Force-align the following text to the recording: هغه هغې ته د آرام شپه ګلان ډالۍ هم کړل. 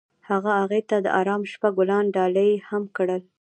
هغه 0.29 0.51
هغې 0.61 0.81
ته 0.89 0.97
د 1.05 1.07
آرام 1.19 1.41
شپه 1.51 1.69
ګلان 1.77 2.05
ډالۍ 2.15 2.51
هم 2.69 2.83
کړل. 2.95 3.21